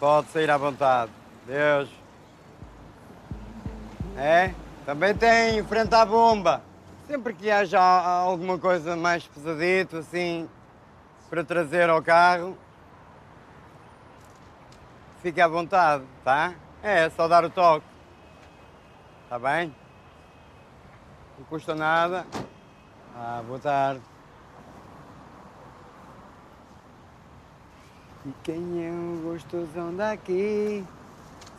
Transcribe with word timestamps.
Pode 0.00 0.28
sair 0.28 0.50
à 0.50 0.56
vontade. 0.56 1.10
Deus. 1.46 1.88
É? 4.16 4.52
Também 4.86 5.14
tem 5.14 5.62
frente 5.64 5.94
à 5.94 6.04
bomba. 6.04 6.62
Sempre 7.06 7.34
que 7.34 7.50
haja 7.50 7.80
alguma 7.80 8.58
coisa 8.58 8.96
mais 8.96 9.26
pesadito, 9.26 9.96
assim, 9.98 10.48
para 11.30 11.42
trazer 11.42 11.88
ao 11.88 12.02
carro, 12.02 12.56
fique 15.22 15.40
à 15.40 15.48
vontade, 15.48 16.04
tá? 16.24 16.52
É, 16.82 17.08
só 17.10 17.26
dar 17.26 17.44
o 17.44 17.50
toque. 17.50 17.86
Tá 19.28 19.38
bem? 19.38 19.74
Não 21.38 21.44
custa 21.44 21.72
nada. 21.72 22.26
Ah, 23.14 23.42
boa 23.46 23.60
tarde. 23.60 24.00
E 28.26 28.32
quem 28.42 28.84
é 28.84 28.90
o 28.90 29.22
gostosão 29.22 29.94
daqui? 29.94 30.84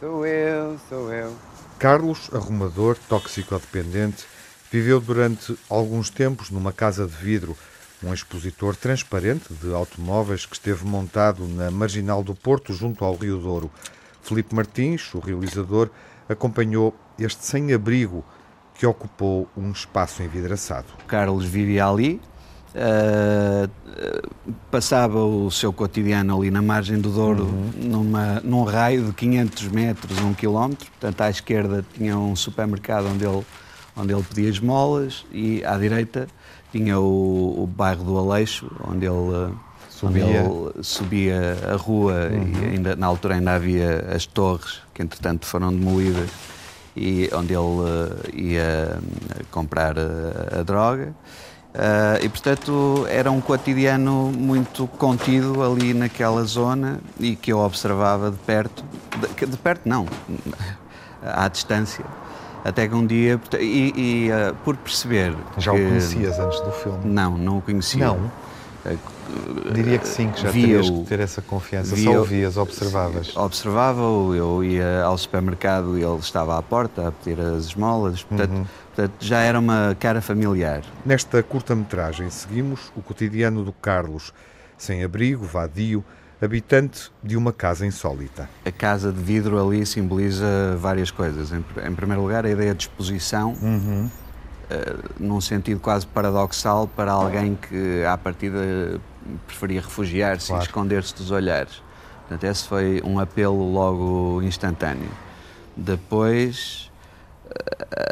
Sou 0.00 0.26
eu, 0.26 0.76
sou 0.88 1.12
eu. 1.12 1.36
Carlos, 1.78 2.28
arrumador, 2.34 2.98
toxicodependente, 3.08 4.26
viveu 4.72 5.00
durante 5.00 5.56
alguns 5.68 6.10
tempos 6.10 6.50
numa 6.50 6.72
casa 6.72 7.06
de 7.06 7.14
vidro, 7.14 7.56
um 8.02 8.12
expositor 8.12 8.74
transparente 8.74 9.54
de 9.54 9.72
automóveis 9.72 10.44
que 10.44 10.54
esteve 10.54 10.84
montado 10.84 11.46
na 11.46 11.70
marginal 11.70 12.24
do 12.24 12.34
Porto, 12.34 12.72
junto 12.72 13.04
ao 13.04 13.14
Rio 13.14 13.38
Douro. 13.38 13.70
Felipe 14.20 14.54
Martins, 14.54 15.14
o 15.14 15.20
realizador, 15.20 15.90
acompanhou 16.28 16.94
este 17.18 17.44
sem-abrigo 17.44 18.24
que 18.80 18.86
ocupou 18.86 19.46
um 19.54 19.72
espaço 19.72 20.22
envidraçado. 20.22 20.86
Carlos 21.06 21.44
vivia 21.44 21.86
ali, 21.86 22.18
Uh, 22.72 23.68
passava 24.70 25.18
o 25.24 25.50
seu 25.50 25.72
cotidiano 25.72 26.38
ali 26.38 26.52
na 26.52 26.62
margem 26.62 27.00
do 27.00 27.10
Douro, 27.10 27.42
uhum. 27.42 27.72
numa, 27.82 28.40
num 28.44 28.62
raio 28.62 29.06
de 29.06 29.12
500 29.12 29.68
metros, 29.70 30.20
um 30.20 30.32
quilómetro. 30.32 30.88
Portanto, 30.88 31.20
à 31.20 31.28
esquerda 31.28 31.84
tinha 31.92 32.16
um 32.16 32.36
supermercado 32.36 33.06
onde 33.06 33.26
ele, 33.26 33.44
onde 33.96 34.12
ele 34.14 34.22
pedia 34.22 34.48
esmolas 34.48 35.26
e 35.32 35.64
à 35.64 35.76
direita 35.76 36.28
tinha 36.70 36.96
o, 36.96 37.60
o 37.60 37.66
bairro 37.66 38.04
do 38.04 38.16
Aleixo, 38.16 38.70
onde 38.86 39.04
ele 39.04 39.52
subia, 39.88 40.24
onde 40.24 40.36
ele 40.36 40.84
subia 40.84 41.58
a 41.72 41.74
rua 41.74 42.30
uhum. 42.30 42.52
e 42.52 42.74
ainda, 42.74 42.94
na 42.94 43.08
altura 43.08 43.34
ainda 43.34 43.52
havia 43.52 44.06
as 44.14 44.26
torres, 44.26 44.80
que 44.94 45.02
entretanto 45.02 45.44
foram 45.44 45.72
demolidas, 45.72 46.30
e 46.96 47.30
onde 47.32 47.52
ele 47.52 47.60
uh, 47.60 48.20
ia 48.32 48.98
comprar 49.50 49.96
a, 49.98 50.60
a 50.60 50.62
droga. 50.62 51.14
Uh, 51.72 52.18
e 52.20 52.28
portanto 52.28 53.06
era 53.08 53.30
um 53.30 53.40
cotidiano 53.40 54.32
muito 54.36 54.88
contido 54.88 55.62
ali 55.62 55.94
naquela 55.94 56.42
zona 56.42 56.98
e 57.20 57.36
que 57.36 57.52
eu 57.52 57.60
observava 57.60 58.32
de 58.32 58.38
perto, 58.38 58.84
de, 59.36 59.46
de 59.46 59.56
perto 59.56 59.88
não, 59.88 60.06
à 61.22 61.46
distância. 61.48 62.04
Até 62.64 62.88
que 62.88 62.94
um 62.94 63.06
dia, 63.06 63.40
e, 63.58 63.92
e 63.96 64.30
uh, 64.30 64.54
por 64.64 64.76
perceber. 64.76 65.34
Já 65.56 65.72
que, 65.72 65.80
o 65.80 65.88
conhecias 65.88 66.38
antes 66.38 66.60
do 66.60 66.72
filme? 66.72 66.98
Não, 67.04 67.38
não 67.38 67.58
o 67.58 67.62
conhecia. 67.62 68.04
Não. 68.04 68.30
Diria 69.72 69.98
que 69.98 70.08
sim, 70.08 70.30
que 70.30 70.40
já 70.40 70.50
terias 70.50 70.90
que 70.90 71.04
ter 71.04 71.20
essa 71.20 71.40
confiança. 71.40 71.96
Só 71.96 72.18
ouvias, 72.18 72.56
observavas. 72.56 73.36
Observava-o, 73.36 74.34
eu 74.34 74.64
ia 74.64 75.02
ao 75.02 75.16
supermercado 75.16 75.98
e 75.98 76.02
ele 76.02 76.18
estava 76.18 76.58
à 76.58 76.62
porta 76.62 77.08
a 77.08 77.12
pedir 77.12 77.40
as 77.40 77.66
esmolas. 77.66 78.22
Portanto, 78.22 78.52
uhum 78.52 78.66
Portanto, 79.00 79.24
já 79.24 79.38
era 79.38 79.58
uma 79.58 79.96
cara 79.98 80.20
familiar. 80.20 80.82
Nesta 81.06 81.42
curta-metragem 81.42 82.28
seguimos 82.28 82.92
o 82.94 83.00
cotidiano 83.00 83.64
do 83.64 83.72
Carlos, 83.72 84.32
sem 84.76 85.02
abrigo, 85.02 85.44
vadio, 85.44 86.04
habitante 86.42 87.10
de 87.22 87.36
uma 87.36 87.52
casa 87.52 87.86
insólita. 87.86 88.48
A 88.64 88.70
casa 88.70 89.12
de 89.12 89.22
vidro 89.22 89.64
ali 89.64 89.86
simboliza 89.86 90.76
várias 90.78 91.10
coisas. 91.10 91.52
Em, 91.52 91.64
em 91.86 91.94
primeiro 91.94 92.20
lugar, 92.22 92.44
a 92.44 92.50
ideia 92.50 92.74
de 92.74 92.82
exposição, 92.82 93.56
uhum. 93.62 94.10
Uh, 94.70 95.10
num 95.18 95.40
sentido 95.40 95.80
quase 95.80 96.06
paradoxal 96.06 96.86
para 96.88 97.12
alguém 97.12 97.56
que, 97.56 98.04
à 98.04 98.16
partida, 98.16 99.00
preferia 99.46 99.80
refugiar-se 99.80 100.48
claro. 100.48 100.62
e 100.62 100.66
esconder-se 100.66 101.14
dos 101.14 101.30
olhares. 101.30 101.82
Portanto, 102.20 102.44
esse 102.44 102.68
foi 102.68 103.02
um 103.04 103.18
apelo 103.18 103.72
logo 103.72 104.40
instantâneo. 104.42 105.10
Depois, 105.76 106.90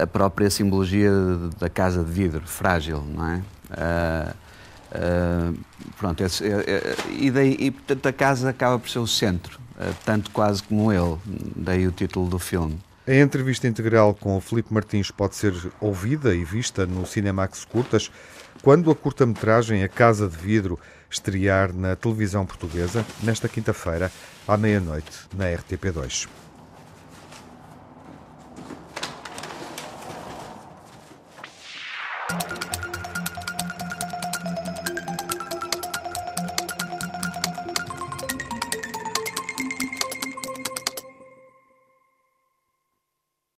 a 0.00 0.06
própria 0.06 0.50
simbologia 0.50 1.10
da 1.58 1.68
casa 1.68 2.02
de 2.02 2.10
vidro, 2.10 2.42
frágil, 2.46 3.02
não 3.02 3.26
é? 3.26 3.42
Uh, 3.70 4.34
uh, 4.94 5.58
pronto, 5.98 6.22
esse, 6.22 6.44
é, 6.44 6.96
e, 7.10 7.30
daí, 7.30 7.56
e 7.58 7.70
portanto 7.70 8.06
a 8.06 8.12
casa 8.12 8.50
acaba 8.50 8.78
por 8.78 8.88
ser 8.88 8.98
o 8.98 9.06
centro, 9.06 9.60
tanto 10.04 10.30
quase 10.30 10.62
como 10.62 10.92
ele, 10.92 11.16
daí 11.56 11.86
o 11.86 11.92
título 11.92 12.28
do 12.28 12.38
filme. 12.38 12.78
A 13.08 13.14
entrevista 13.14 13.66
integral 13.66 14.12
com 14.12 14.36
o 14.36 14.40
Filipe 14.40 14.70
Martins 14.70 15.10
pode 15.10 15.34
ser 15.34 15.54
ouvida 15.80 16.34
e 16.34 16.44
vista 16.44 16.84
no 16.84 17.06
Cinemax 17.06 17.64
Curtas 17.64 18.10
quando 18.62 18.90
a 18.90 18.94
curta-metragem 18.94 19.82
A 19.82 19.88
Casa 19.88 20.28
de 20.28 20.36
Vidro 20.36 20.78
estrear 21.08 21.72
na 21.72 21.96
televisão 21.96 22.44
portuguesa 22.44 23.06
nesta 23.22 23.48
quinta-feira 23.48 24.12
à 24.46 24.58
meia-noite 24.58 25.26
na 25.34 25.46
RTP2. 25.46 26.28